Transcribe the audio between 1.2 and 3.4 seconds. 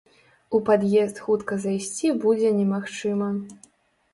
хутка зайсці будзе немагчыма!